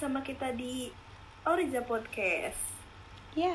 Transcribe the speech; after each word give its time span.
sama 0.00 0.24
kita 0.24 0.50
di 0.56 0.88
Oriza 1.44 1.84
Podcast. 1.84 2.56
Ya. 3.36 3.52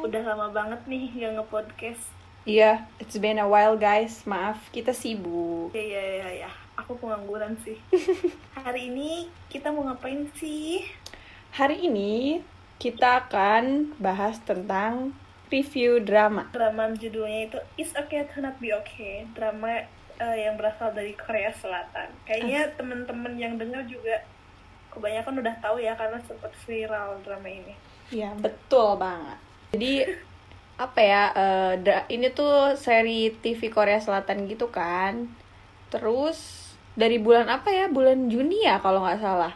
Udah 0.00 0.24
lama 0.24 0.48
banget 0.48 0.80
nih 0.88 1.08
nggak 1.14 1.32
nge-podcast. 1.40 2.04
Iya, 2.48 2.88
it's 2.98 3.16
been 3.20 3.38
a 3.38 3.46
while 3.46 3.76
guys. 3.76 4.24
Maaf, 4.24 4.58
kita 4.72 4.96
sibuk. 4.96 5.70
Ya 5.72 5.84
ya 5.84 6.02
ya 6.02 6.28
ya, 6.48 6.50
aku 6.82 6.98
pengangguran 6.98 7.54
sih. 7.62 7.78
Hari 8.58 8.90
ini 8.90 9.30
kita 9.46 9.70
mau 9.70 9.86
ngapain 9.86 10.26
sih? 10.34 10.82
Hari 11.54 11.86
ini 11.86 12.42
kita 12.82 13.22
akan 13.26 13.94
bahas 14.02 14.42
tentang 14.42 15.14
review 15.46 16.02
drama. 16.02 16.50
Drama 16.50 16.90
judulnya 16.98 17.46
itu 17.46 17.58
It's 17.78 17.94
Okay 17.94 18.26
to 18.34 18.42
Not 18.42 18.58
Be 18.58 18.74
Okay. 18.82 19.30
Drama 19.38 19.86
eh, 20.18 20.36
yang 20.42 20.58
berasal 20.58 20.90
dari 20.90 21.14
Korea 21.14 21.54
Selatan. 21.54 22.10
Kayaknya 22.26 22.74
temen-temen 22.74 23.38
yang 23.38 23.54
dengar 23.54 23.86
juga 23.86 24.26
kebanyakan 24.90 25.40
udah 25.40 25.54
tahu 25.62 25.80
ya 25.80 25.94
karena 25.94 26.18
sempat 26.26 26.50
viral 26.66 27.22
drama 27.22 27.48
ini. 27.48 27.72
Iya, 28.10 28.34
betul 28.36 28.98
banget. 28.98 29.38
Jadi 29.72 29.92
apa 30.84 31.00
ya? 31.00 31.24
dra- 31.78 32.08
ini 32.10 32.28
tuh 32.34 32.74
seri 32.74 33.30
TV 33.38 33.70
Korea 33.70 34.02
Selatan 34.02 34.50
gitu 34.50 34.68
kan. 34.68 35.30
Terus 35.92 36.61
dari 36.92 37.16
bulan 37.20 37.48
apa 37.48 37.72
ya? 37.72 37.86
Bulan 37.88 38.28
Juni 38.28 38.64
ya 38.64 38.80
kalau 38.80 39.04
nggak 39.04 39.20
salah. 39.20 39.52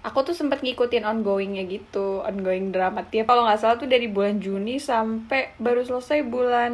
Aku 0.00 0.24
tuh 0.24 0.32
sempat 0.32 0.64
ngikutin 0.64 1.04
ongoingnya 1.04 1.68
gitu, 1.68 2.24
ongoing 2.24 2.72
drama 2.72 3.04
tiap 3.04 3.28
kalau 3.28 3.44
nggak 3.44 3.60
salah 3.60 3.76
tuh 3.76 3.84
dari 3.84 4.08
bulan 4.08 4.40
Juni 4.40 4.80
sampai 4.80 5.52
baru 5.60 5.84
selesai 5.84 6.24
bulan 6.24 6.72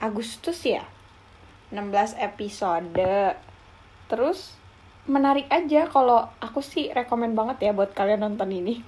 Agustus 0.00 0.64
ya. 0.64 0.82
16 1.72 2.20
episode. 2.20 2.92
Terus 4.08 4.56
menarik 5.08 5.50
aja 5.50 5.88
kalau 5.90 6.30
aku 6.38 6.62
sih 6.62 6.92
rekomen 6.94 7.34
banget 7.34 7.68
ya 7.68 7.72
buat 7.74 7.90
kalian 7.92 8.22
nonton 8.22 8.48
ini. 8.52 8.80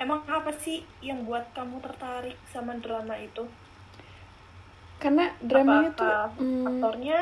Emang 0.00 0.24
apa 0.24 0.48
sih 0.54 0.80
yang 1.04 1.28
buat 1.28 1.52
kamu 1.52 1.76
tertarik 1.84 2.38
sama 2.48 2.72
drama 2.80 3.20
itu? 3.20 3.44
Karena 4.96 5.28
dramanya 5.44 5.92
tuh 5.92 6.08
Apa-apa 6.08 6.40
hmm, 6.40 6.66
aktornya 6.68 7.18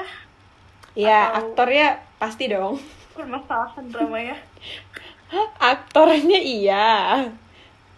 ya 0.97 1.33
atau- 1.33 1.55
aktornya 1.55 1.87
pasti 2.19 2.45
dong. 2.49 2.77
permasalahan 3.17 3.85
dramanya 3.91 4.37
Aktornya 5.73 6.39
iya. 6.41 6.89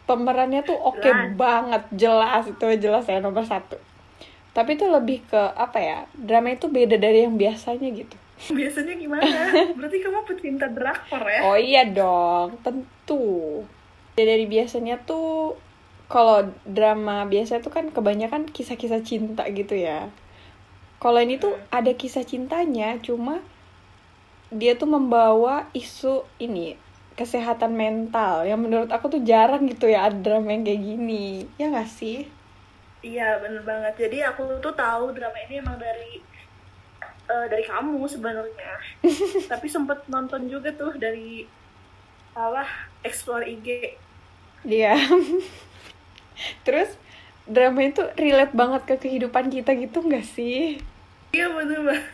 Pemerannya 0.08 0.66
tuh 0.66 0.74
oke 0.74 1.06
Jelas. 1.06 1.38
banget, 1.38 1.83
jelas 1.94 2.42
itu 2.50 2.64
jelas 2.83 3.06
ya 3.06 3.22
nomor 3.22 3.46
satu. 3.46 3.78
Tapi 4.50 4.74
itu 4.74 4.86
lebih 4.91 5.22
ke 5.30 5.38
apa 5.56 5.78
ya? 5.78 5.98
Drama 6.14 6.50
itu 6.50 6.66
beda 6.66 6.96
dari 6.98 7.22
yang 7.27 7.38
biasanya 7.38 7.88
gitu. 7.94 8.16
biasanya 8.50 8.96
gimana 8.96 9.52
berarti 9.77 9.98
kamu 10.00 10.20
pecinta 10.24 10.64
drakor 10.72 11.22
ya 11.28 11.41
Oh 11.44 11.56
iya 11.61 11.84
dong, 11.84 12.56
tentu. 12.64 13.61
Ya, 14.16 14.24
dari 14.27 14.44
biasanya 14.48 15.00
tuh 15.05 15.56
kalau 16.11 16.42
drama 16.66 17.22
biasa 17.28 17.62
tuh 17.62 17.70
kan 17.70 17.86
kebanyakan 17.94 18.50
kisah-kisah 18.50 19.00
cinta 19.06 19.46
gitu 19.52 19.74
ya. 19.78 20.11
Kalau 21.03 21.19
ini 21.27 21.34
tuh 21.45 21.55
ada 21.79 21.93
kisah 22.01 22.25
cintanya, 22.31 22.89
cuma 23.06 23.34
dia 24.61 24.73
tuh 24.81 24.89
membawa 24.97 25.55
isu 25.83 26.15
ini 26.47 26.67
kesehatan 27.19 27.73
mental 27.83 28.34
yang 28.48 28.61
menurut 28.65 28.91
aku 28.97 29.07
tuh 29.15 29.23
jarang 29.31 29.62
gitu 29.73 29.87
ya 29.95 29.98
ada 30.09 30.19
drama 30.25 30.48
yang 30.55 30.62
kayak 30.67 30.83
gini. 30.89 31.24
Ya 31.61 31.67
nggak 31.73 31.89
sih? 31.98 32.19
iya 33.01 33.27
bener 33.42 33.63
banget 33.70 33.95
jadi 34.08 34.17
aku 34.33 34.42
tuh 34.64 34.74
tahu 34.77 35.05
drama 35.17 35.39
ini 35.48 35.55
emang 35.64 35.77
dari 35.80 36.20
eh, 37.33 37.47
dari 37.53 37.64
kamu 37.64 38.01
sebenarnya 38.08 38.73
tapi 39.51 39.67
sempet 39.74 39.98
nonton 40.13 40.42
juga 40.53 40.70
tuh 40.80 40.92
dari 41.05 41.48
apa 42.36 42.64
explore 43.08 43.45
IG 43.48 43.69
Dia. 44.64 44.95
Terus 46.64 46.91
drama 47.48 47.80
itu 47.91 48.03
relate 48.17 48.55
banget 48.57 48.83
ke 48.89 48.95
kehidupan 49.08 49.48
kita 49.55 49.70
gitu 49.77 49.98
nggak 50.05 50.27
sih? 50.36 50.80
Iya 51.30 51.46
bener 51.51 51.80
banget. 51.83 52.07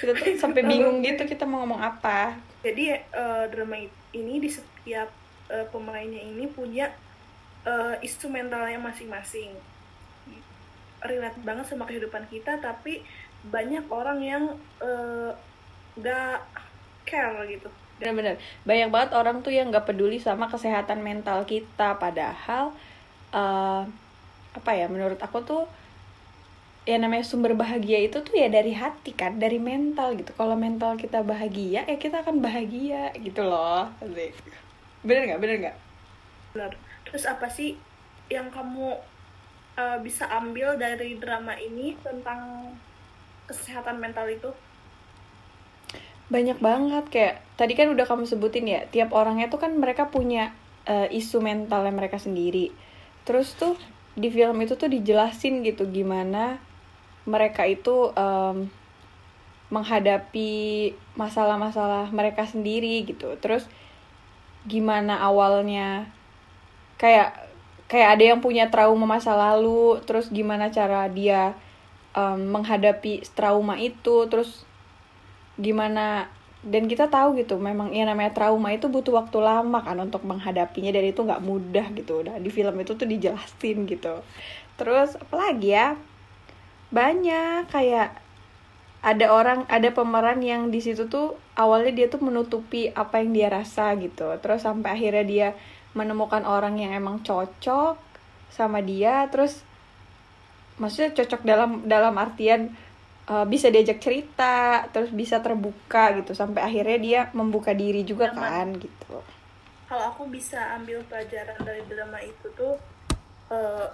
Kita 0.00 0.16
tuh 0.16 0.32
sampai 0.40 0.64
bingung 0.64 1.04
gitu 1.04 1.28
kita 1.28 1.44
mau 1.44 1.60
ngomong 1.64 1.80
apa. 1.80 2.32
jadi 2.64 3.04
eh, 3.04 3.44
drama 3.52 3.76
ini 4.12 4.40
di 4.40 4.48
setiap 4.48 5.08
eh, 5.48 5.66
pemainnya 5.68 6.20
ini 6.20 6.48
punya 6.48 6.88
eh, 7.64 7.94
isu 8.00 8.28
mentalnya 8.32 8.80
masing-masing. 8.80 9.52
Relate 11.00 11.40
banget 11.44 11.68
sama 11.68 11.88
kehidupan 11.88 12.28
kita 12.28 12.60
tapi 12.60 13.04
banyak 13.48 13.84
orang 13.88 14.18
yang 14.20 14.44
eh, 14.80 15.32
gak 16.00 16.44
care 17.04 17.44
gitu. 17.48 17.68
Bener-bener. 18.00 18.40
Banyak 18.64 18.88
banget 18.88 19.10
orang 19.12 19.44
tuh 19.44 19.52
yang 19.52 19.68
nggak 19.68 19.84
peduli 19.84 20.16
sama 20.16 20.48
kesehatan 20.48 21.04
mental 21.04 21.44
kita. 21.44 22.00
Padahal 22.00 22.72
eh, 23.32 23.82
apa 24.50 24.70
ya 24.72 24.88
menurut 24.88 25.20
aku 25.20 25.44
tuh 25.44 25.62
ya 26.88 26.96
namanya 26.96 27.22
sumber 27.22 27.52
bahagia 27.52 28.00
itu 28.00 28.24
tuh 28.24 28.34
ya 28.34 28.48
dari 28.48 28.72
hati 28.72 29.12
kan 29.12 29.36
dari 29.36 29.60
mental 29.60 30.16
gitu. 30.16 30.32
Kalau 30.32 30.56
mental 30.56 30.96
kita 30.96 31.20
bahagia 31.20 31.84
ya 31.84 31.96
kita 32.00 32.24
akan 32.24 32.40
bahagia 32.40 33.12
gitu 33.20 33.44
loh 33.44 33.88
bener 35.04 35.32
nggak? 35.32 35.40
Bener 35.40 35.56
nggak? 35.64 35.76
Benar 36.56 36.72
terus 37.04 37.24
apa 37.26 37.50
sih 37.50 37.74
yang 38.30 38.48
kamu 38.54 38.94
eh, 39.74 39.98
bisa 40.00 40.30
ambil 40.30 40.78
dari 40.78 41.18
drama 41.18 41.58
ini 41.58 41.98
tentang 42.00 42.72
kesehatan 43.50 43.98
mental 43.98 44.30
itu? 44.30 44.50
Banyak 46.30 46.62
banget 46.62 47.04
kayak 47.10 47.34
tadi 47.58 47.74
kan 47.74 47.90
udah 47.90 48.06
kamu 48.06 48.24
sebutin 48.24 48.70
ya 48.70 48.86
tiap 48.86 49.10
orangnya 49.10 49.50
tuh 49.50 49.58
kan 49.58 49.74
mereka 49.74 50.08
punya 50.08 50.54
eh, 50.86 51.10
isu 51.10 51.42
mentalnya 51.42 51.90
mereka 51.90 52.22
sendiri. 52.22 52.70
Terus 53.26 53.58
tuh 53.58 53.74
di 54.14 54.30
film 54.30 54.58
itu 54.62 54.78
tuh 54.78 54.86
dijelasin 54.86 55.66
gitu 55.66 55.86
gimana 55.90 56.69
mereka 57.28 57.68
itu 57.68 58.12
em, 58.16 58.68
menghadapi 59.70 60.92
masalah-masalah 61.14 62.10
mereka 62.10 62.44
sendiri 62.44 63.06
gitu. 63.06 63.36
Terus 63.38 63.68
gimana 64.66 65.20
awalnya? 65.22 66.10
Kayak 67.00 67.48
kayak 67.90 68.08
ada 68.18 68.24
yang 68.34 68.40
punya 68.44 68.70
trauma 68.70 69.02
masa 69.02 69.34
lalu 69.34 69.98
terus 70.06 70.30
gimana 70.30 70.70
cara 70.70 71.06
dia 71.10 71.54
em, 72.16 72.40
menghadapi 72.50 73.24
trauma 73.32 73.78
itu 73.80 74.26
terus 74.28 74.66
gimana? 75.60 76.28
Dan 76.60 76.92
kita 76.92 77.08
tahu 77.08 77.40
gitu 77.40 77.56
memang 77.56 77.88
yang 77.96 78.04
namanya 78.04 78.36
trauma 78.36 78.68
itu 78.68 78.84
butuh 78.92 79.16
waktu 79.16 79.40
lama 79.40 79.80
kan 79.80 79.96
untuk 79.96 80.28
menghadapinya 80.28 80.92
dan 80.92 81.08
itu 81.08 81.20
nggak 81.24 81.40
mudah 81.40 81.86
gitu. 81.96 82.20
Udah 82.20 82.36
di 82.36 82.52
film 82.52 82.76
itu 82.84 82.92
tuh 83.00 83.08
dijelasin 83.08 83.88
gitu. 83.88 84.20
Terus 84.76 85.16
apalagi 85.16 85.72
ya 85.72 85.96
banyak 86.90 87.70
kayak 87.70 88.18
ada 89.00 89.32
orang 89.32 89.64
ada 89.72 89.88
pemeran 89.96 90.44
yang 90.44 90.68
di 90.68 90.84
situ 90.84 91.08
tuh 91.08 91.40
awalnya 91.56 92.04
dia 92.04 92.06
tuh 92.12 92.20
menutupi 92.20 92.92
apa 92.92 93.24
yang 93.24 93.32
dia 93.32 93.48
rasa 93.48 93.96
gitu. 93.96 94.28
Terus 94.44 94.60
sampai 94.60 94.92
akhirnya 94.92 95.24
dia 95.24 95.48
menemukan 95.96 96.44
orang 96.44 96.76
yang 96.76 96.92
emang 96.92 97.24
cocok 97.24 97.96
sama 98.52 98.84
dia. 98.84 99.24
Terus 99.32 99.64
maksudnya 100.76 101.16
cocok 101.16 101.40
dalam 101.48 101.70
dalam 101.88 102.12
artian 102.20 102.76
uh, 103.32 103.48
bisa 103.48 103.72
diajak 103.72 104.04
cerita 104.04 104.84
terus 104.92 105.08
bisa 105.08 105.40
terbuka 105.40 106.20
gitu. 106.20 106.36
Sampai 106.36 106.60
akhirnya 106.60 106.98
dia 107.00 107.20
membuka 107.32 107.72
diri 107.72 108.04
juga 108.04 108.36
Nyaman. 108.36 108.44
kan 108.44 108.66
gitu. 108.76 109.16
Kalau 109.88 110.04
aku 110.12 110.28
bisa 110.28 110.76
ambil 110.76 111.00
pelajaran 111.08 111.56
dari 111.64 111.82
drama 111.88 112.22
itu 112.22 112.46
tuh 112.54 112.78
eh, 113.50 113.90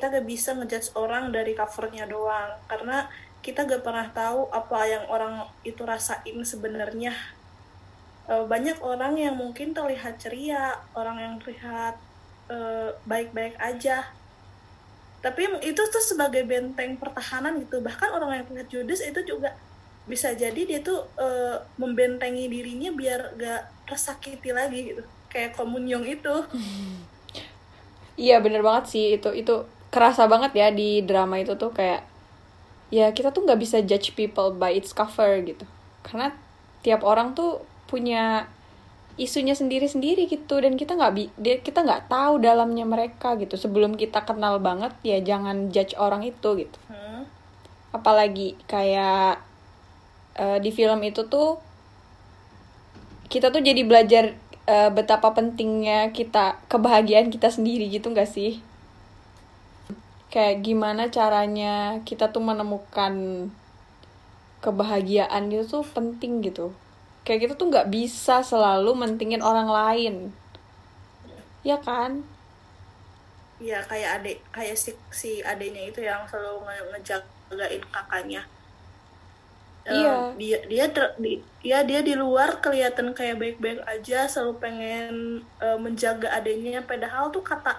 kita 0.00 0.16
gak 0.16 0.24
bisa 0.24 0.56
ngejudge 0.56 0.96
orang 0.96 1.28
dari 1.28 1.52
covernya 1.52 2.08
doang. 2.08 2.56
Karena 2.64 3.04
kita 3.44 3.68
gak 3.68 3.84
pernah 3.84 4.08
tahu 4.08 4.48
apa 4.48 4.88
yang 4.88 5.04
orang 5.12 5.44
itu 5.60 5.84
rasain 5.84 6.40
sebenarnya. 6.40 7.12
Eh, 8.24 8.44
banyak 8.48 8.80
orang 8.80 9.20
yang 9.20 9.36
mungkin 9.36 9.76
terlihat 9.76 10.16
ceria 10.16 10.80
orang 10.96 11.20
yang 11.20 11.34
terlihat 11.36 12.00
eh, 12.48 12.96
baik-baik 13.04 13.60
aja. 13.60 14.08
Tapi 15.20 15.60
itu 15.68 15.82
tuh 15.92 16.00
sebagai 16.00 16.48
benteng 16.48 16.96
pertahanan 16.96 17.60
gitu. 17.60 17.84
Bahkan 17.84 18.08
orang 18.16 18.40
yang 18.40 18.44
terlihat 18.48 18.68
judes 18.72 19.04
itu 19.04 19.20
juga 19.28 19.52
bisa 20.08 20.32
jadi 20.32 20.64
dia 20.64 20.80
tuh 20.80 21.04
eh, 21.20 21.60
membentengi 21.76 22.48
dirinya 22.48 22.88
biar 22.88 23.36
gak 23.36 23.84
tersakiti 23.84 24.48
lagi 24.48 24.96
gitu. 24.96 25.04
Kayak 25.28 25.60
komunyong 25.60 26.08
itu. 26.08 26.34
Iya 28.20 28.36
bener 28.44 28.60
banget 28.60 28.84
sih. 28.92 29.16
Itu 29.16 29.32
itu 29.32 29.64
kerasa 29.90 30.30
banget 30.30 30.54
ya 30.54 30.68
di 30.70 31.02
drama 31.02 31.42
itu 31.42 31.58
tuh 31.58 31.74
kayak 31.74 32.06
ya 32.90 33.10
kita 33.14 33.30
tuh 33.30 33.46
nggak 33.46 33.60
bisa 33.60 33.82
judge 33.82 34.14
people 34.18 34.54
by 34.54 34.74
its 34.74 34.94
cover 34.94 35.42
gitu. 35.42 35.66
Karena 36.06 36.34
tiap 36.82 37.02
orang 37.06 37.34
tuh 37.34 37.62
punya 37.90 38.46
isunya 39.20 39.52
sendiri-sendiri 39.52 40.30
gitu 40.30 40.62
dan 40.64 40.80
kita 40.80 40.96
nggak 40.96 41.12
bi 41.12 41.28
kita 41.60 41.84
nggak 41.84 42.08
tahu 42.08 42.40
dalamnya 42.40 42.86
mereka 42.86 43.34
gitu. 43.36 43.58
Sebelum 43.58 43.98
kita 43.98 44.22
kenal 44.22 44.62
banget 44.62 44.94
ya 45.02 45.18
jangan 45.20 45.68
judge 45.74 45.94
orang 45.98 46.22
itu 46.26 46.66
gitu. 46.66 46.78
Hmm. 46.90 47.26
apalagi 47.90 48.54
kayak 48.70 49.42
eh, 50.38 50.58
di 50.62 50.70
film 50.70 51.02
itu 51.02 51.26
tuh 51.26 51.58
kita 53.26 53.50
tuh 53.50 53.62
jadi 53.62 53.82
belajar 53.82 54.34
eh, 54.66 54.90
betapa 54.94 55.34
pentingnya 55.34 56.14
kita 56.14 56.62
kebahagiaan 56.70 57.34
kita 57.34 57.50
sendiri 57.50 57.90
gitu 57.90 58.14
nggak 58.14 58.30
sih 58.30 58.62
kayak 60.32 60.56
gimana 60.66 61.02
caranya 61.16 61.74
kita 62.08 62.24
tuh 62.34 62.42
menemukan 62.48 63.14
kebahagiaan 64.64 65.44
itu 65.54 65.64
tuh 65.72 65.84
penting 65.96 66.32
gitu 66.46 66.66
kayak 67.24 67.40
kita 67.48 67.54
tuh 67.60 67.66
nggak 67.72 67.88
bisa 67.96 68.36
selalu 68.50 68.90
mentingin 69.02 69.42
orang 69.50 69.68
lain 69.78 70.14
ya 71.64 71.76
kan 71.80 72.24
Iya 73.64 73.76
kayak 73.90 74.10
adik 74.16 74.36
kayak 74.56 74.76
si 74.82 74.90
si 75.20 75.30
adiknya 75.50 75.82
itu 75.90 76.00
yang 76.10 76.22
selalu 76.30 76.56
nge 76.66 76.76
ngejagain 76.90 77.82
kakaknya. 77.94 78.40
Iya. 79.90 80.38
Dia 80.40 80.58
dia 80.70 80.84
ter- 80.94 81.16
di, 81.24 81.30
ya 81.70 81.78
dia 81.88 82.00
di 82.08 82.14
luar 82.22 82.50
kelihatan 82.64 83.08
kayak 83.18 83.36
baik-baik 83.42 83.80
aja, 83.94 84.16
selalu 84.32 84.54
pengen 84.62 85.10
eh, 85.64 85.78
menjaga 85.84 86.28
adiknya. 86.38 86.78
Padahal 86.90 87.24
tuh 87.34 87.42
kata 87.50 87.70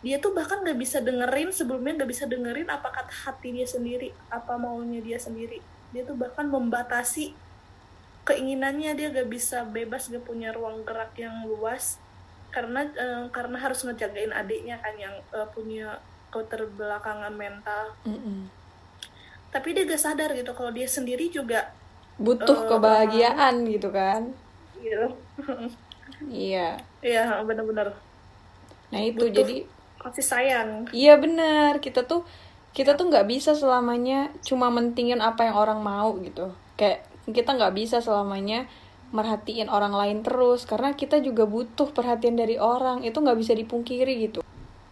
dia 0.00 0.16
tuh 0.16 0.32
bahkan 0.32 0.64
nggak 0.64 0.78
bisa 0.80 0.98
dengerin 1.04 1.52
sebelumnya 1.52 1.92
nggak 2.02 2.10
bisa 2.10 2.24
dengerin 2.24 2.68
apa 2.72 2.88
kata 2.88 3.12
hati 3.12 3.52
dia 3.52 3.68
sendiri, 3.68 4.08
apa 4.32 4.56
maunya 4.56 5.00
dia 5.04 5.18
sendiri. 5.20 5.60
Dia 5.92 6.02
tuh 6.08 6.16
bahkan 6.16 6.46
membatasi 6.48 7.34
keinginannya 8.24 8.94
dia 8.94 9.08
gak 9.10 9.26
bisa 9.26 9.64
bebas 9.66 10.06
gak 10.12 10.22
punya 10.22 10.52
ruang 10.54 10.84
gerak 10.86 11.12
yang 11.18 11.42
luas 11.48 11.98
karena 12.54 12.86
eh, 12.94 13.24
karena 13.34 13.58
harus 13.58 13.82
ngejagain 13.82 14.30
adiknya 14.30 14.76
kan 14.78 14.94
yang 14.98 15.14
eh, 15.34 15.48
punya 15.50 15.98
keterbelakangan 16.30 17.34
mental 17.34 17.96
Mm-mm. 18.06 18.46
tapi 19.50 19.74
dia 19.74 19.82
gak 19.88 19.98
sadar 19.98 20.30
gitu 20.36 20.52
kalau 20.54 20.70
dia 20.70 20.86
sendiri 20.86 21.26
juga 21.32 21.74
butuh 22.20 22.54
Eh, 22.54 22.68
kebahagiaan 22.70 23.54
gitu 23.66 23.88
kan 23.90 24.30
gitu 24.78 25.06
iya 26.30 26.76
iya 27.02 27.40
bener-bener 27.42 27.96
nah 28.90 29.00
itu 29.00 29.26
Butuh. 29.26 29.34
jadi 29.42 29.56
kasih 30.00 30.24
sayang 30.24 30.88
Iya 30.90 31.20
benar, 31.20 31.78
kita 31.84 32.08
tuh 32.08 32.24
kita 32.72 32.94
tuh 32.94 33.10
nggak 33.10 33.26
bisa 33.26 33.52
selamanya 33.52 34.30
cuma 34.46 34.70
mentingin 34.70 35.20
apa 35.20 35.46
yang 35.46 35.56
orang 35.58 35.80
mau 35.84 36.16
gitu. 36.22 36.54
Kayak 36.78 37.04
kita 37.28 37.54
nggak 37.54 37.74
bisa 37.76 38.00
selamanya 38.00 38.66
merhatiin 39.10 39.66
orang 39.66 39.90
lain 39.90 40.22
terus 40.22 40.62
karena 40.62 40.94
kita 40.94 41.18
juga 41.18 41.42
butuh 41.42 41.90
perhatian 41.90 42.38
dari 42.38 42.56
orang 42.62 43.02
itu 43.02 43.18
nggak 43.18 43.38
bisa 43.38 43.52
dipungkiri 43.58 44.30
gitu. 44.30 44.40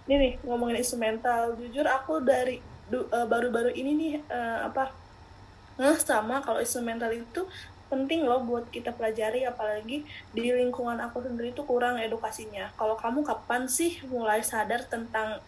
ini 0.08 0.14
nih 0.18 0.32
ngomongin 0.42 0.80
isu 0.82 0.96
mental 0.98 1.54
jujur 1.54 1.86
aku 1.86 2.24
dari 2.24 2.58
eh, 2.90 3.26
baru-baru 3.28 3.70
ini 3.78 3.92
nih 3.94 4.12
eh, 4.26 4.58
apa 4.66 4.90
ngeh 5.78 5.98
sama 6.02 6.42
kalau 6.42 6.58
isu 6.58 6.82
mental 6.82 7.14
itu 7.14 7.46
penting 7.88 8.24
loh 8.28 8.40
buat 8.44 8.68
kita 8.68 8.92
pelajari 8.94 9.44
apalagi 9.48 10.04
di 10.36 10.42
lingkungan 10.52 11.00
aku 11.00 11.24
sendiri 11.24 11.52
tuh 11.56 11.64
kurang 11.64 11.96
edukasinya 11.96 12.68
kalau 12.76 12.94
kamu 12.96 13.24
kapan 13.24 13.64
sih 13.68 13.98
mulai 14.08 14.40
sadar 14.44 14.84
tentang 14.86 15.40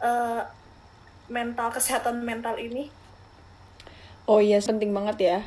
eh, 0.00 0.42
mental 1.30 1.68
kesehatan 1.70 2.22
mental 2.22 2.58
ini 2.58 2.90
Oh 4.30 4.38
iya 4.38 4.62
penting 4.62 4.94
banget 4.94 5.16
ya. 5.18 5.38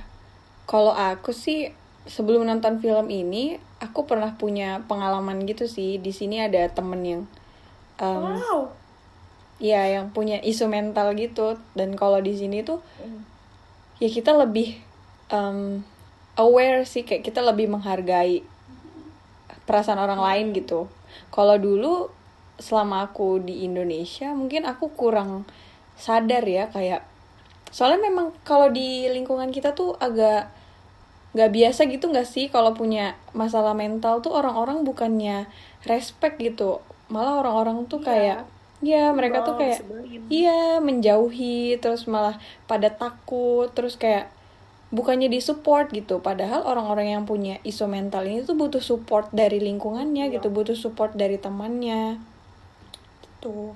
Kalau 0.67 0.91
aku 0.91 1.31
sih 1.31 1.71
sebelum 2.03 2.43
nonton 2.43 2.83
film 2.83 3.07
ini 3.07 3.55
aku 3.79 4.03
pernah 4.03 4.35
punya 4.35 4.83
pengalaman 4.91 5.47
gitu 5.47 5.71
sih. 5.71 6.03
Di 6.03 6.11
sini 6.11 6.43
ada 6.43 6.67
temen 6.67 6.99
yang 7.03 7.21
em, 7.95 8.43
wow 8.43 8.75
ya 9.61 9.87
yang 9.87 10.11
punya 10.11 10.43
isu 10.43 10.67
mental 10.67 11.15
gitu 11.15 11.55
dan 11.77 11.95
kalau 11.95 12.19
di 12.19 12.35
sini 12.35 12.65
tuh 12.67 12.83
Hmm. 12.99 13.23
ya 14.01 14.09
kita 14.11 14.35
lebih 14.35 14.81
um, 15.31 15.79
aware 16.39 16.83
sih 16.87 17.05
kayak 17.05 17.25
kita 17.25 17.39
lebih 17.41 17.69
menghargai 17.69 18.41
perasaan 19.63 20.01
orang 20.01 20.19
lain 20.19 20.51
gitu 20.57 20.89
kalau 21.29 21.55
dulu 21.55 22.09
selama 22.59 23.09
aku 23.09 23.41
di 23.41 23.65
Indonesia 23.65 24.33
mungkin 24.35 24.65
aku 24.67 24.93
kurang 24.93 25.45
sadar 25.97 26.43
ya 26.45 26.69
kayak 26.69 27.05
soalnya 27.73 28.09
memang 28.09 28.33
kalau 28.45 28.69
di 28.69 29.09
lingkungan 29.09 29.49
kita 29.49 29.73
tuh 29.73 29.97
agak 29.97 30.49
nggak 31.33 31.49
biasa 31.49 31.89
gitu 31.89 32.13
nggak 32.13 32.29
sih 32.29 32.45
kalau 32.53 32.77
punya 32.77 33.17
masalah 33.33 33.73
mental 33.73 34.21
tuh 34.21 34.29
orang-orang 34.37 34.85
bukannya 34.85 35.49
respect 35.89 36.37
gitu 36.37 36.77
malah 37.09 37.41
orang-orang 37.41 37.89
tuh 37.89 38.01
Iya. 38.01 38.07
kayak 38.09 38.39
ya 38.83 39.03
mereka 39.15 39.47
tuh 39.47 39.55
kayak. 39.55 39.79
Iya, 40.27 40.83
menjauhi 40.83 41.79
terus 41.79 42.03
malah 42.03 42.35
pada 42.67 42.91
takut, 42.91 43.71
terus 43.71 43.95
kayak 43.95 44.27
bukannya 44.93 45.27
disupport 45.35 45.87
gitu. 45.99 46.15
Padahal 46.27 46.61
orang-orang 46.71 47.07
yang 47.17 47.23
punya 47.31 47.55
isu 47.65 47.85
mental 47.89 48.23
ini 48.29 48.45
tuh 48.49 48.55
butuh 48.61 48.83
support 48.89 49.27
dari 49.33 49.57
lingkungannya 49.67 50.25
Iya. 50.29 50.33
gitu, 50.39 50.47
butuh 50.53 50.77
support 50.77 51.11
dari 51.17 51.37
temannya. 51.41 52.21
Gitu. 53.25 53.73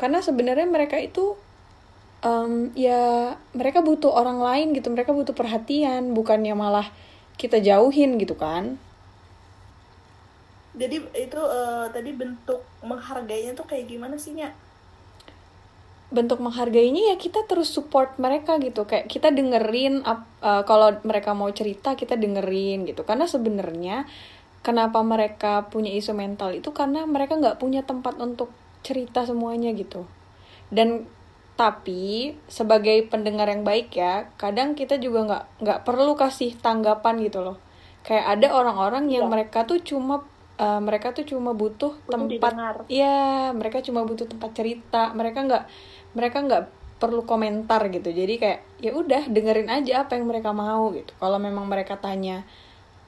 Karena 0.00 0.18
sebenarnya 0.20 0.66
mereka 0.68 0.96
itu 1.00 1.24
em, 2.22 2.70
ya 2.76 3.34
mereka 3.56 3.78
butuh 3.88 4.10
orang 4.20 4.38
lain 4.48 4.66
gitu, 4.76 4.88
mereka 4.94 5.10
butuh 5.18 5.34
perhatian, 5.40 6.02
bukannya 6.18 6.54
malah 6.54 6.86
kita 7.40 7.58
jauhin 7.68 8.20
gitu 8.22 8.36
kan. 8.38 8.64
jadi 10.72 10.96
itu 11.12 11.36
eh, 11.36 11.84
tadi 11.92 12.10
bentuk 12.16 12.60
menghargainya 12.80 13.52
tuh 13.52 13.68
kayak 13.68 13.92
gimana 13.92 14.16
sih 14.16 14.32
Nya? 14.32 14.48
Bentuk 16.12 16.38
menghargainya 16.44 17.12
ya 17.12 17.16
kita 17.16 17.48
terus 17.48 17.72
support 17.72 18.14
mereka 18.20 18.60
gitu 18.60 18.84
kayak 18.84 19.08
kita 19.08 19.32
dengerin 19.32 20.04
eh, 20.04 20.62
kalau 20.68 20.94
mereka 21.02 21.32
mau 21.32 21.48
cerita 21.50 21.96
kita 21.96 22.14
dengerin 22.20 22.84
gitu 22.84 23.02
karena 23.02 23.24
sebenarnya 23.24 24.04
kenapa 24.62 25.02
mereka 25.02 25.66
punya 25.72 25.90
isu 25.90 26.12
mental 26.14 26.54
itu 26.54 26.70
karena 26.70 27.08
mereka 27.08 27.34
nggak 27.40 27.58
punya 27.58 27.82
tempat 27.82 28.20
untuk 28.20 28.52
cerita 28.86 29.24
semuanya 29.26 29.72
gitu 29.74 30.06
dan 30.70 31.08
tapi 31.52 32.32
sebagai 32.48 33.04
pendengar 33.12 33.46
yang 33.52 33.62
baik 33.62 33.92
ya 33.92 34.32
kadang 34.40 34.72
kita 34.72 34.96
juga 34.96 35.18
nggak 35.28 35.44
nggak 35.62 35.80
perlu 35.84 36.16
kasih 36.16 36.56
tanggapan 36.58 37.20
gitu 37.20 37.44
loh 37.44 37.56
kayak 38.02 38.38
ada 38.38 38.48
orang-orang 38.56 39.06
yang 39.12 39.28
Iya. 39.28 39.32
mereka 39.32 39.58
tuh 39.68 39.78
cuma 39.84 40.24
eh, 40.58 40.80
mereka 40.80 41.12
tuh 41.12 41.24
cuma 41.26 41.52
butuh 41.54 41.92
Butuh 42.02 42.12
tempat. 42.38 42.52
Iya, 42.88 43.50
mereka 43.54 43.78
cuma 43.82 44.04
butuh 44.04 44.26
tempat 44.28 44.50
cerita. 44.52 45.10
Mereka 45.10 45.38
nggak, 45.48 45.64
mereka 46.16 46.38
nggak 46.44 46.64
perlu 47.00 47.22
komentar 47.26 47.82
gitu. 47.90 48.08
Jadi 48.14 48.34
kayak 48.38 48.60
ya 48.78 48.92
udah 48.94 49.22
dengerin 49.26 49.68
aja 49.70 50.06
apa 50.06 50.14
yang 50.18 50.26
mereka 50.30 50.50
mau 50.54 50.92
gitu. 50.94 51.12
Kalau 51.18 51.38
memang 51.42 51.66
mereka 51.66 51.98
tanya, 51.98 52.46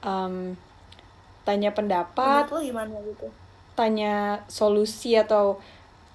em, 0.03 0.55
tanya 1.47 1.71
pendapat, 1.77 2.49
Menurut 2.49 2.53
lo 2.55 2.61
gimana 2.65 2.95
gitu? 3.07 3.27
tanya 3.75 4.43
solusi 4.47 5.19
atau 5.19 5.59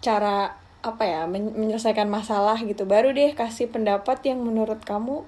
cara 0.01 0.57
apa 0.81 1.05
ya 1.05 1.23
men- 1.29 1.53
menyelesaikan 1.57 2.09
masalah 2.09 2.57
gitu. 2.65 2.85
Baru 2.89 3.13
deh 3.13 3.33
kasih 3.37 3.69
pendapat 3.69 4.19
yang 4.25 4.41
menurut 4.41 4.81
kamu 4.85 5.25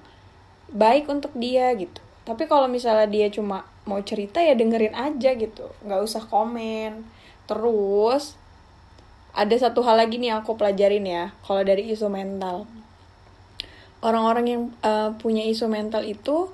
baik 0.73 1.05
untuk 1.09 1.31
dia 1.37 1.69
gitu. 1.77 2.01
Tapi 2.25 2.47
kalau 2.47 2.67
misalnya 2.71 3.05
dia 3.09 3.27
cuma 3.29 3.67
mau 3.85 3.99
cerita 4.01 4.39
ya 4.41 4.55
dengerin 4.55 4.95
aja 4.95 5.35
gitu, 5.35 5.65
nggak 5.85 6.01
usah 6.07 6.23
komen. 6.25 7.03
Terus 7.49 8.39
ada 9.33 9.55
satu 9.57 9.81
hal 9.81 9.97
lagi 9.97 10.21
nih 10.21 10.33
yang 10.33 10.39
aku 10.45 10.55
pelajarin 10.55 11.05
ya, 11.05 11.33
kalau 11.41 11.65
dari 11.65 11.89
isu 11.89 12.07
mental. 12.07 12.69
Orang-orang 13.99 14.45
yang 14.45 14.63
eh, 14.85 15.09
punya 15.17 15.43
isu 15.49 15.65
mental 15.67 16.05
itu 16.05 16.53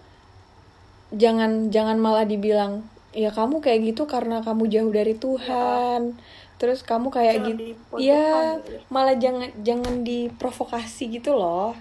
jangan 1.11 1.73
jangan 1.73 1.97
malah 1.97 2.23
dibilang 2.23 2.85
ya 3.09 3.33
kamu 3.33 3.65
kayak 3.65 3.93
gitu 3.93 4.05
karena 4.05 4.39
kamu 4.45 4.69
jauh 4.71 4.91
dari 4.93 5.17
Tuhan. 5.17 6.15
Terus 6.59 6.83
kamu 6.83 7.07
kayak 7.11 7.39
Jangan 7.39 7.49
gitu. 7.55 7.95
Iya, 7.95 8.27
gitu 8.59 8.71
ya. 8.75 8.81
malah 8.91 9.15
jangan 9.15 9.49
jangan 9.63 9.93
diprovokasi 10.03 11.03
gitu 11.19 11.35
loh. 11.35 11.75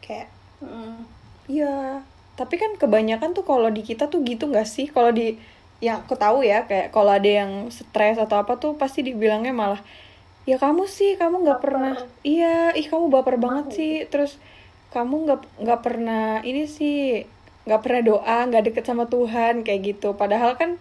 Kayak 0.00 0.32
Mm. 0.58 1.06
Iya, 1.48 2.02
tapi 2.34 2.58
kan 2.58 2.74
kebanyakan 2.76 3.32
tuh 3.32 3.46
kalau 3.46 3.70
di 3.70 3.80
kita 3.86 4.10
tuh 4.10 4.26
gitu 4.26 4.50
nggak 4.50 4.68
sih? 4.68 4.90
Kalau 4.90 5.14
di 5.14 5.38
yang 5.78 6.02
aku 6.02 6.18
tahu 6.18 6.42
ya, 6.42 6.66
kayak 6.66 6.90
kalau 6.90 7.14
ada 7.14 7.30
yang 7.30 7.70
stres 7.70 8.18
atau 8.18 8.42
apa 8.42 8.58
tuh 8.58 8.74
pasti 8.74 9.06
dibilangnya 9.06 9.54
malah 9.54 9.80
ya 10.48 10.56
kamu 10.56 10.88
sih 10.88 11.20
kamu 11.20 11.44
nggak 11.44 11.60
pernah. 11.60 11.94
Iya 12.24 12.72
ih 12.72 12.88
kamu 12.88 13.12
baper 13.12 13.36
banget 13.36 13.76
sih. 13.76 13.94
Terus 14.08 14.40
kamu 14.88 15.28
nggak 15.28 15.40
nggak 15.60 15.80
pernah 15.84 16.40
ini 16.40 16.64
sih 16.64 17.28
nggak 17.68 17.82
pernah 17.84 18.00
doa 18.00 18.38
nggak 18.48 18.72
deket 18.72 18.84
sama 18.88 19.04
Tuhan 19.04 19.60
kayak 19.60 19.80
gitu. 19.84 20.16
Padahal 20.16 20.56
kan 20.56 20.80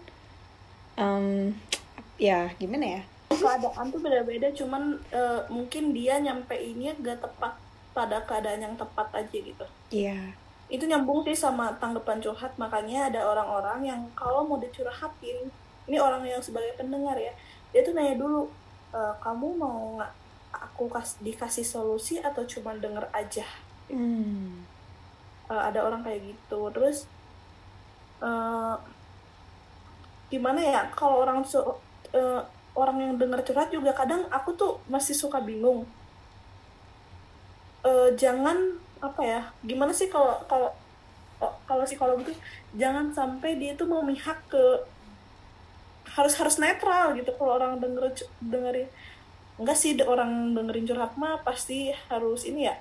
em, 0.96 1.52
ya 2.16 2.48
gimana 2.56 3.04
ya? 3.04 3.04
Keadaan 3.28 3.92
tuh 3.92 4.00
beda-beda 4.00 4.48
cuman 4.56 4.96
eh, 5.12 5.42
mungkin 5.52 5.92
dia 5.92 6.16
nyampe 6.18 6.56
ini 6.56 6.96
gak 7.04 7.20
tepat 7.20 7.60
pada 7.92 8.24
keadaan 8.24 8.64
yang 8.64 8.76
tepat 8.80 9.12
aja 9.12 9.36
gitu. 9.36 9.66
Iya. 9.92 10.32
Itu 10.72 10.88
nyambung 10.88 11.28
sih 11.28 11.36
sama 11.36 11.76
tanggapan 11.76 12.24
curhat 12.24 12.56
makanya 12.56 13.12
ada 13.12 13.28
orang-orang 13.28 13.84
yang 13.84 14.02
kalau 14.16 14.48
mau 14.48 14.56
dicurhatin 14.56 15.52
ini 15.88 15.98
orang 16.00 16.24
yang 16.28 16.44
sebagai 16.44 16.76
pendengar 16.76 17.16
ya 17.16 17.32
dia 17.72 17.82
tuh 17.84 17.96
nanya 17.96 18.20
dulu 18.20 18.52
e, 18.92 19.00
kamu 19.24 19.48
mau 19.60 19.98
nggak 20.00 20.14
aku 20.54 20.90
kas 20.90 21.20
dikasih 21.22 21.66
solusi 21.66 22.18
atau 22.22 22.44
cuma 22.48 22.74
denger 22.78 23.06
aja? 23.14 23.46
Hmm. 23.88 24.68
uh, 25.48 25.64
ada 25.64 25.80
orang 25.88 26.04
kayak 26.04 26.28
gitu. 26.28 26.60
Terus 26.76 27.08
uh, 28.20 28.76
gimana 30.28 30.60
ya 30.60 30.82
kalau 30.92 31.24
orang 31.24 31.40
uh, 31.48 32.42
orang 32.76 32.98
yang 33.00 33.14
dengar 33.16 33.40
curhat 33.48 33.72
juga 33.72 33.96
kadang 33.96 34.28
aku 34.28 34.52
tuh 34.56 34.80
masih 34.92 35.16
suka 35.16 35.40
bingung. 35.40 35.88
Uh, 37.88 38.12
jangan 38.20 38.76
apa 38.98 39.22
ya 39.22 39.42
gimana 39.62 39.94
sih 39.94 40.10
kalau 40.10 40.42
kalau 40.50 40.74
kalau 41.70 41.86
psikolog 41.86 42.18
itu 42.26 42.34
jangan 42.74 43.14
sampai 43.14 43.62
dia 43.62 43.78
tuh 43.78 43.86
memihak 43.86 44.42
ke 44.50 44.82
harus 46.16 46.34
harus 46.40 46.56
netral 46.62 47.18
gitu. 47.18 47.34
Kalau 47.36 47.58
orang 47.60 47.82
denger 47.82 48.14
dengerin 48.40 48.88
enggak 49.58 49.78
sih 49.78 49.98
orang 50.06 50.54
dengerin 50.54 50.86
curhat 50.86 51.18
mah 51.18 51.42
pasti 51.42 51.90
harus 52.14 52.46
ini 52.46 52.70
ya 52.70 52.78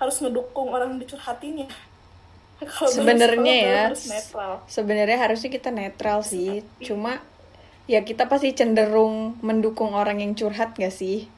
harus 0.00 0.24
ngedukung 0.24 0.72
orang 0.72 0.96
dicurhatinya 0.96 1.68
sebenarnya 2.96 3.54
ya 3.54 3.82
sebenarnya 4.64 5.18
harusnya 5.20 5.50
kita 5.52 5.68
netral 5.68 6.24
sih. 6.24 6.64
cuma 6.80 7.20
ya 7.84 8.00
kita 8.00 8.30
pasti 8.30 8.56
cenderung 8.56 9.36
mendukung 9.44 9.92
orang 9.92 10.22
yang 10.24 10.32
curhat 10.32 10.72
gak 10.78 10.94
sih? 10.94 11.28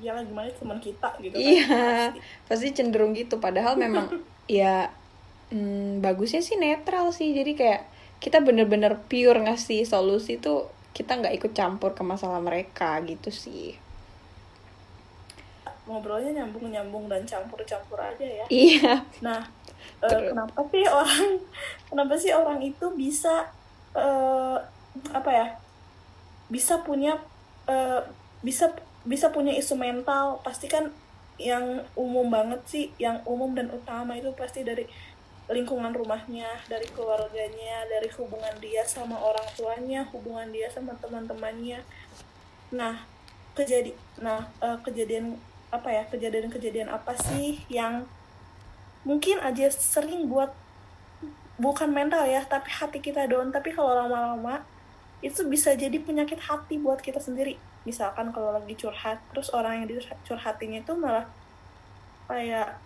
Ya 0.00 0.16
gimana 0.24 0.48
teman 0.52 0.80
kita 0.80 1.08
gitu 1.20 1.36
kan? 1.36 1.40
Iya 1.40 2.12
pasti. 2.48 2.72
cenderung 2.72 3.12
gitu. 3.16 3.40
Padahal 3.40 3.76
memang 3.76 4.20
ya 4.50 4.92
hmm, 5.52 6.04
bagusnya 6.04 6.44
sih 6.44 6.60
netral 6.60 7.12
sih. 7.12 7.32
Jadi 7.32 7.52
kayak 7.56 7.82
kita 8.20 8.44
bener-bener 8.44 9.00
pure 9.08 9.40
ngasih 9.40 9.88
solusi 9.88 10.36
tuh 10.36 10.68
kita 10.92 11.16
nggak 11.16 11.40
ikut 11.40 11.52
campur 11.56 11.96
ke 11.96 12.04
masalah 12.04 12.38
mereka 12.38 13.00
gitu 13.08 13.32
sih. 13.32 13.80
Ngobrolnya 15.88 16.44
nyambung 16.44 16.68
nyambung 16.68 17.08
dan 17.08 17.24
campur 17.24 17.64
campur 17.64 17.96
aja 17.96 18.22
ya. 18.22 18.44
Iya. 18.52 19.08
Nah 19.24 19.40
uh, 20.04 20.20
kenapa 20.30 20.60
sih 20.68 20.84
orang 20.84 21.28
kenapa 21.88 22.14
sih 22.20 22.32
orang 22.36 22.60
itu 22.60 22.86
bisa 22.92 23.48
uh, 23.96 24.60
apa 25.16 25.30
ya? 25.32 25.46
Bisa 26.52 26.84
punya 26.84 27.16
uh, 27.64 28.04
bisa 28.44 28.76
bisa 29.08 29.32
punya 29.32 29.56
isu 29.56 29.80
mental? 29.80 30.44
Pasti 30.44 30.68
kan 30.68 30.92
yang 31.40 31.80
umum 31.96 32.28
banget 32.28 32.60
sih 32.68 32.84
yang 33.00 33.24
umum 33.24 33.56
dan 33.56 33.72
utama 33.72 34.12
itu 34.12 34.28
pasti 34.36 34.60
dari 34.60 34.84
lingkungan 35.50 35.90
rumahnya 35.90 36.46
dari 36.70 36.86
keluarganya 36.94 37.82
dari 37.90 38.06
hubungan 38.14 38.54
dia 38.62 38.86
sama 38.86 39.18
orang 39.18 39.42
tuanya 39.58 40.06
hubungan 40.14 40.46
dia 40.54 40.70
sama 40.70 40.94
teman-temannya. 41.02 41.82
Nah 42.70 43.02
kejadi 43.58 43.92
nah 44.22 44.46
uh, 44.62 44.78
kejadian 44.86 45.34
apa 45.74 45.90
ya 45.90 46.02
kejadian-kejadian 46.06 46.86
apa 46.86 47.18
sih 47.18 47.66
yang 47.66 48.06
mungkin 49.02 49.42
aja 49.42 49.66
sering 49.74 50.30
buat 50.30 50.54
bukan 51.58 51.90
mental 51.90 52.24
ya 52.30 52.46
tapi 52.46 52.70
hati 52.70 53.02
kita 53.02 53.26
down. 53.26 53.50
Tapi 53.50 53.74
kalau 53.74 53.92
lama-lama 53.98 54.62
itu 55.20 55.42
bisa 55.50 55.74
jadi 55.74 55.98
penyakit 55.98 56.38
hati 56.40 56.78
buat 56.78 57.02
kita 57.02 57.18
sendiri. 57.18 57.58
Misalkan 57.82 58.30
kalau 58.30 58.54
lagi 58.54 58.78
curhat 58.78 59.18
terus 59.34 59.50
orang 59.50 59.82
yang 59.82 59.86
dicurhatinya 59.90 60.78
itu 60.78 60.94
malah 60.94 61.26
kayak 62.30 62.78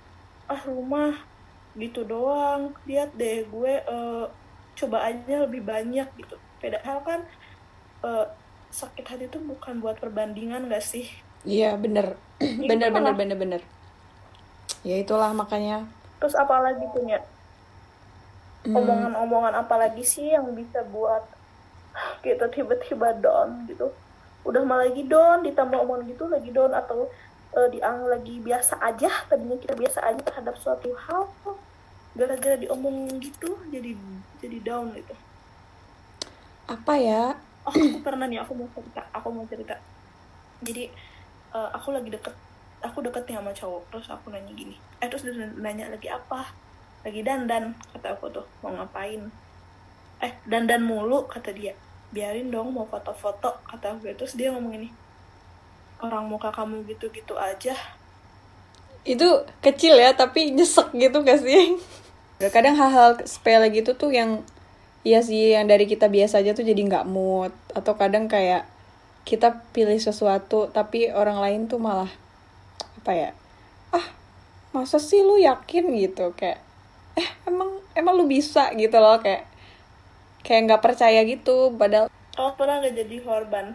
ah 0.48 0.60
rumah 0.64 1.33
gitu 1.74 2.06
doang. 2.06 2.74
Lihat 2.86 3.14
deh 3.18 3.46
gue 3.46 3.72
uh, 3.86 4.26
coba 4.74 5.10
aja 5.10 5.46
lebih 5.46 5.62
banyak 5.62 6.08
gitu. 6.18 6.36
Padahal 6.58 6.98
kan 7.04 7.20
uh, 8.02 8.26
sakit 8.74 9.04
hati 9.06 9.24
itu 9.30 9.38
bukan 9.38 9.78
buat 9.78 9.98
perbandingan 10.02 10.66
gak 10.66 10.82
sih? 10.82 11.06
Iya 11.46 11.78
bener. 11.78 12.18
Gitu 12.42 12.66
bener 12.70 12.90
bener 12.90 13.14
bener 13.14 13.36
bener. 13.38 13.62
Ya 14.82 14.98
itulah 14.98 15.30
makanya. 15.30 15.86
Terus 16.18 16.34
apa 16.34 16.58
lagi 16.58 16.84
punya 16.90 17.22
hmm. 18.66 18.74
omongan-omongan 18.74 19.54
apa 19.54 19.74
lagi 19.78 20.02
sih 20.02 20.32
yang 20.34 20.50
bisa 20.56 20.82
buat 20.88 21.22
kita 22.26 22.50
tiba-tiba 22.50 23.14
down 23.22 23.68
gitu? 23.70 23.94
Udah 24.44 24.60
malah 24.66 24.90
lagi 24.90 25.06
down 25.06 25.46
ditambah 25.46 25.78
omongan 25.84 26.04
gitu 26.10 26.28
lagi 26.28 26.50
down 26.52 26.74
atau 26.74 27.08
uh, 27.54 27.68
dianggap 27.70 28.20
lagi 28.20 28.34
biasa 28.42 28.76
aja 28.82 29.10
tadinya 29.30 29.56
kita 29.56 29.74
biasa 29.78 30.04
aja 30.04 30.20
terhadap 30.20 30.54
suatu 30.58 30.90
hal 31.08 31.30
gara-gara 32.14 32.54
diomong 32.54 33.10
gitu 33.18 33.58
jadi 33.74 33.90
jadi 34.38 34.58
down 34.62 34.94
gitu. 34.94 35.14
Apa 36.70 36.94
ya? 36.96 37.34
Oh 37.66 37.74
aku 37.74 37.98
pernah 38.06 38.30
nih 38.30 38.38
aku 38.40 38.54
mau 38.54 38.68
cerita 38.70 39.02
aku 39.10 39.28
mau 39.34 39.44
cerita. 39.50 39.74
Jadi 40.62 40.88
uh, 41.50 41.68
aku 41.74 41.90
lagi 41.90 42.08
deket 42.14 42.34
aku 42.84 43.02
deket 43.02 43.26
nih 43.26 43.36
sama 43.40 43.50
cowok 43.50 43.82
terus 43.90 44.06
aku 44.08 44.30
nanya 44.30 44.52
gini. 44.54 44.78
Eh 45.02 45.10
terus 45.10 45.26
dia 45.26 45.34
nanya 45.58 45.90
lagi 45.90 46.06
apa? 46.06 46.54
Lagi 47.02 47.20
dandan 47.26 47.74
kata 47.92 48.14
aku 48.14 48.30
tuh 48.30 48.46
mau 48.62 48.70
ngapain? 48.70 49.28
Eh 50.22 50.32
dandan 50.46 50.86
mulu 50.86 51.26
kata 51.26 51.50
dia. 51.50 51.74
Biarin 52.14 52.54
dong 52.54 52.70
mau 52.70 52.86
foto-foto 52.86 53.58
kata 53.66 53.98
gue 53.98 54.14
terus 54.14 54.38
dia 54.38 54.54
ngomong 54.54 54.78
ini 54.78 54.88
orang 55.98 56.30
muka 56.30 56.52
kamu 56.54 56.86
gitu-gitu 56.86 57.34
aja. 57.34 57.74
Itu 59.02 59.44
kecil 59.60 59.98
ya 59.98 60.14
tapi 60.14 60.52
nyesek 60.54 60.94
gitu 60.96 61.20
gak 61.24 61.40
sih 61.42 61.76
kadang 62.50 62.76
hal-hal 62.76 63.20
sepele 63.24 63.70
gitu 63.70 63.94
tuh 63.94 64.12
yang 64.12 64.42
Iya 65.04 65.20
sih, 65.20 65.52
yang 65.52 65.68
dari 65.68 65.84
kita 65.84 66.08
biasa 66.08 66.40
aja 66.40 66.56
tuh 66.56 66.64
jadi 66.64 66.80
nggak 66.80 67.04
mood. 67.04 67.52
Atau 67.76 67.92
kadang 68.00 68.24
kayak 68.24 68.64
kita 69.28 69.60
pilih 69.76 70.00
sesuatu, 70.00 70.72
tapi 70.72 71.12
orang 71.12 71.44
lain 71.44 71.60
tuh 71.68 71.76
malah 71.76 72.08
apa 73.04 73.12
ya? 73.12 73.30
Ah, 73.92 74.16
masa 74.72 74.96
sih 74.96 75.20
lu 75.20 75.36
yakin 75.36 75.92
gitu? 75.92 76.32
Kayak, 76.32 76.64
eh 77.20 77.28
emang 77.44 77.84
emang 77.94 78.16
lu 78.18 78.26
bisa 78.26 78.74
gitu 78.74 78.96
loh 78.98 79.22
kayak 79.22 79.46
kayak 80.44 80.60
nggak 80.68 80.82
percaya 80.82 81.22
gitu 81.24 81.72
padahal 81.78 82.10
oh 82.36 82.52
pernah 82.58 82.82
nggak 82.82 82.94
jadi 83.00 83.16
korban 83.22 83.66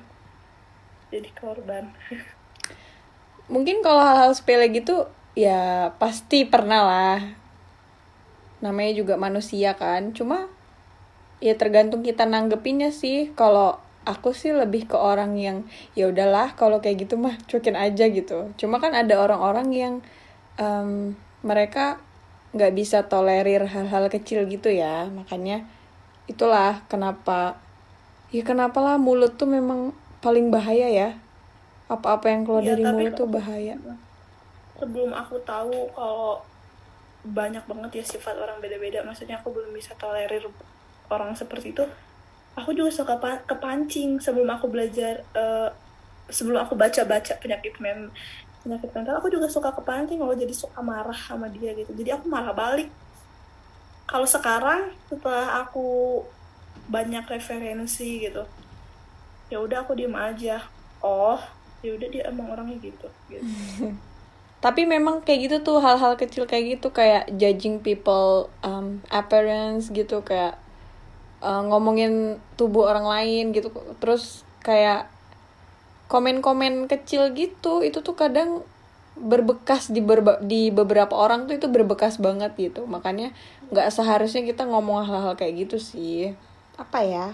jadi 1.10 1.30
korban 1.34 1.90
mungkin 3.54 3.82
kalau 3.82 4.04
hal-hal 4.04 4.32
sepele 4.36 4.70
gitu 4.70 5.10
ya 5.34 5.90
pasti 5.98 6.46
pernah 6.46 6.82
lah 6.86 7.20
namanya 8.60 8.92
juga 8.96 9.16
manusia 9.16 9.76
kan. 9.76 10.12
Cuma 10.16 10.48
ya 11.40 11.56
tergantung 11.56 12.04
kita 12.04 12.28
nanggepinnya 12.28 12.92
sih. 12.92 13.32
Kalau 13.36 13.80
aku 14.08 14.32
sih 14.32 14.56
lebih 14.56 14.88
ke 14.88 14.98
orang 14.98 15.36
yang 15.36 15.68
ya 15.96 16.08
udahlah 16.08 16.56
kalau 16.56 16.80
kayak 16.80 17.08
gitu 17.08 17.20
mah 17.20 17.36
cuekin 17.48 17.76
aja 17.76 18.08
gitu. 18.08 18.52
Cuma 18.56 18.80
kan 18.80 18.96
ada 18.96 19.20
orang-orang 19.20 19.68
yang 19.72 19.94
um, 20.60 21.16
mereka 21.44 22.00
nggak 22.50 22.74
bisa 22.74 23.06
tolerir 23.06 23.68
hal-hal 23.70 24.08
kecil 24.12 24.48
gitu 24.48 24.72
ya. 24.72 25.08
Makanya 25.08 25.68
itulah 26.30 26.86
kenapa 26.90 27.58
ya 28.30 28.46
kenapa 28.46 28.78
lah 28.82 28.96
mulut 29.02 29.38
tuh 29.38 29.50
memang 29.50 29.96
paling 30.20 30.52
bahaya 30.52 30.88
ya. 30.92 31.10
Apa-apa 31.90 32.30
yang 32.30 32.46
keluar 32.46 32.62
ya, 32.62 32.78
dari 32.78 32.84
mulut 32.86 33.18
tuh 33.18 33.30
bahaya. 33.30 33.76
sebelum 34.80 35.12
aku 35.12 35.36
tahu 35.44 35.92
kalau 35.92 36.40
banyak 37.24 37.64
banget 37.68 37.92
ya 38.02 38.06
sifat 38.06 38.36
orang 38.40 38.60
beda-beda. 38.64 39.04
Maksudnya 39.04 39.40
aku 39.40 39.52
belum 39.52 39.72
bisa 39.76 39.96
tolerir 40.00 40.46
orang 41.12 41.36
seperti 41.36 41.76
itu. 41.76 41.86
Aku 42.58 42.76
juga 42.76 42.92
suka 42.92 43.16
kepancing 43.48 44.20
sebelum 44.20 44.50
aku 44.52 44.68
belajar 44.68 45.24
uh, 45.36 45.72
sebelum 46.28 46.62
aku 46.62 46.76
baca-baca 46.76 47.40
penyakit 47.40 47.78
men 47.80 48.12
penyakit 48.66 48.90
mental. 48.92 49.20
Aku 49.20 49.32
juga 49.32 49.48
suka 49.48 49.72
kepancing 49.72 50.20
kalau 50.20 50.36
jadi 50.36 50.52
suka 50.52 50.80
marah 50.84 51.16
sama 51.16 51.48
dia 51.48 51.72
gitu. 51.76 51.92
Jadi 51.96 52.16
aku 52.16 52.28
marah 52.28 52.52
balik. 52.52 52.92
Kalau 54.10 54.26
sekarang 54.26 54.96
setelah 55.08 55.64
aku 55.64 56.22
banyak 56.90 57.22
referensi 57.30 58.26
gitu 58.26 58.42
ya 59.50 59.58
udah 59.58 59.84
aku 59.84 59.98
diem 59.98 60.14
aja. 60.14 60.62
Oh 61.02 61.42
ya 61.82 61.98
udah 61.98 62.08
dia 62.08 62.24
emang 62.30 62.54
orangnya 62.54 62.78
gitu, 62.80 63.08
gitu. 63.28 63.44
tapi 64.60 64.84
memang 64.84 65.24
kayak 65.24 65.40
gitu 65.48 65.56
tuh 65.64 65.78
hal-hal 65.80 66.20
kecil 66.20 66.44
kayak 66.44 66.80
gitu 66.80 66.92
kayak 66.92 67.32
judging 67.40 67.80
people 67.80 68.52
um, 68.60 69.00
appearance 69.08 69.88
gitu 69.88 70.20
kayak 70.20 70.60
uh, 71.40 71.64
ngomongin 71.64 72.44
tubuh 72.60 72.92
orang 72.92 73.08
lain 73.08 73.56
gitu. 73.56 73.72
Terus 74.04 74.44
kayak 74.60 75.08
komen-komen 76.12 76.92
kecil 76.92 77.32
gitu 77.32 77.80
itu 77.88 78.04
tuh 78.04 78.20
kadang 78.20 78.68
berbekas 79.20 79.92
di 79.92 80.00
berba 80.00 80.40
di 80.44 80.72
beberapa 80.72 81.12
orang 81.16 81.48
tuh 81.48 81.56
itu 81.56 81.72
berbekas 81.72 82.20
banget 82.20 82.52
gitu. 82.60 82.84
Makanya 82.84 83.32
nggak 83.72 83.96
seharusnya 83.96 84.44
kita 84.44 84.68
ngomong 84.68 85.08
hal-hal 85.08 85.40
kayak 85.40 85.68
gitu 85.68 85.80
sih. 85.80 86.36
Apa 86.76 87.08
ya 87.08 87.32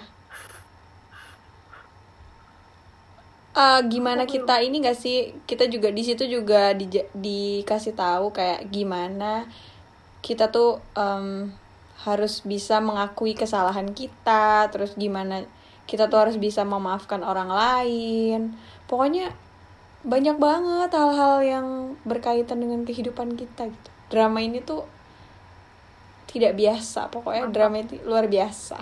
uh, 3.55 3.79
gimana 3.87 4.27
kita 4.27 4.59
ini 4.61 4.83
gak 4.83 4.99
sih? 4.99 5.33
Kita 5.47 5.65
juga 5.71 5.89
di 5.89 6.03
situ 6.03 6.27
juga 6.27 6.75
di, 6.75 6.91
dikasih 7.15 7.95
tahu 7.95 8.35
kayak 8.35 8.67
gimana 8.69 9.47
kita 10.25 10.49
tuh 10.49 10.81
um, 10.97 11.53
harus 12.01 12.41
bisa 12.41 12.81
mengakui 12.81 13.37
kesalahan 13.37 13.93
kita 13.93 14.73
terus 14.73 14.97
gimana 14.97 15.45
kita 15.85 16.09
tuh 16.09 16.17
harus 16.17 16.37
bisa 16.41 16.65
memaafkan 16.65 17.21
orang 17.21 17.49
lain. 17.53 18.57
Pokoknya 18.89 19.31
banyak 20.01 20.37
banget 20.41 20.89
hal-hal 20.93 21.35
yang 21.45 21.67
berkaitan 22.05 22.57
dengan 22.61 22.81
kehidupan 22.85 23.37
kita 23.37 23.69
gitu. 23.69 23.89
Drama 24.09 24.41
ini 24.41 24.61
tuh 24.65 24.85
tidak 26.25 26.57
biasa 26.57 27.07
pokoknya 27.13 27.47
drama 27.53 27.85
itu 27.85 28.01
luar 28.03 28.25
biasa. 28.25 28.81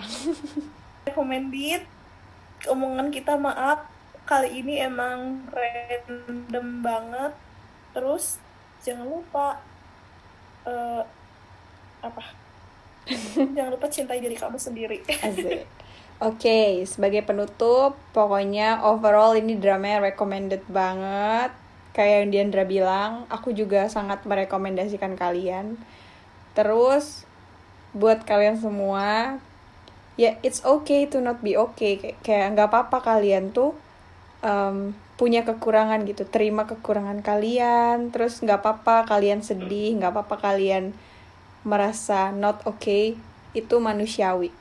Recommended 1.06 1.84
omongan 2.64 3.12
kita 3.12 3.36
maaf 3.36 3.93
kali 4.24 4.64
ini 4.64 4.80
emang 4.80 5.44
random 5.52 6.68
banget 6.80 7.32
terus 7.92 8.40
jangan 8.80 9.04
lupa 9.04 9.60
uh, 10.64 11.04
apa 12.00 12.24
jangan 13.56 13.72
lupa 13.76 13.86
cintai 13.92 14.20
diri 14.20 14.36
kamu 14.36 14.56
sendiri 14.56 15.00
Oke, 16.22 16.46
okay, 16.46 16.70
sebagai 16.86 17.26
penutup, 17.26 17.98
pokoknya 18.14 18.86
overall 18.86 19.34
ini 19.34 19.58
drama 19.58 19.98
yang 19.98 20.02
recommended 20.14 20.62
banget. 20.70 21.50
Kayak 21.90 22.14
yang 22.22 22.30
Diandra 22.30 22.62
bilang, 22.62 23.26
aku 23.26 23.50
juga 23.50 23.90
sangat 23.90 24.22
merekomendasikan 24.22 25.18
kalian. 25.18 25.74
Terus, 26.54 27.26
buat 27.90 28.22
kalian 28.22 28.62
semua, 28.62 29.42
ya 30.14 30.38
it's 30.46 30.62
okay 30.62 31.10
to 31.10 31.18
not 31.18 31.42
be 31.42 31.58
okay. 31.58 32.14
Kayak 32.22 32.54
nggak 32.54 32.70
apa-apa 32.70 33.18
kalian 33.18 33.50
tuh 33.50 33.74
um, 34.44 34.92
punya 35.16 35.42
kekurangan 35.42 36.04
gitu. 36.04 36.28
Terima 36.28 36.68
kekurangan 36.68 37.24
kalian. 37.24 38.12
Terus 38.12 38.44
nggak 38.44 38.60
apa-apa 38.60 39.08
kalian 39.08 39.40
sedih, 39.40 39.96
nggak 39.98 40.12
apa-apa 40.12 40.36
kalian 40.38 40.92
merasa 41.64 42.30
not 42.30 42.60
okay 42.68 43.16
itu 43.56 43.80
manusiawi. 43.80 44.52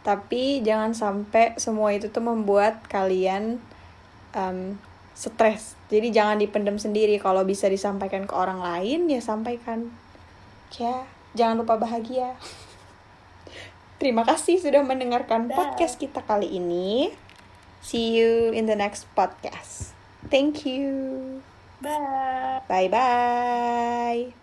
Tapi 0.00 0.64
jangan 0.64 0.96
sampai 0.96 1.58
semua 1.60 1.92
itu 1.92 2.08
tuh 2.08 2.24
membuat 2.24 2.86
kalian 2.88 3.60
um, 4.32 4.78
stres. 5.12 5.76
Jadi 5.92 6.14
jangan 6.14 6.40
dipendam 6.40 6.80
sendiri. 6.80 7.20
Kalau 7.20 7.44
bisa 7.44 7.68
disampaikan 7.68 8.24
ke 8.24 8.32
orang 8.32 8.62
lain 8.62 9.10
ya 9.10 9.20
sampaikan. 9.20 9.92
Ya, 10.78 11.04
jangan 11.34 11.60
lupa 11.60 11.76
bahagia. 11.76 12.38
Terima 14.00 14.24
kasih 14.24 14.56
sudah 14.56 14.80
mendengarkan 14.80 15.52
podcast 15.52 16.00
kita 16.00 16.24
kali 16.24 16.56
ini. 16.56 17.12
See 17.80 18.16
you 18.16 18.52
in 18.52 18.66
the 18.66 18.76
next 18.76 19.06
podcast. 19.16 19.92
Thank 20.30 20.66
you. 20.66 21.42
Bye. 21.80 22.60
Bye 22.68 22.88
bye. 22.88 24.34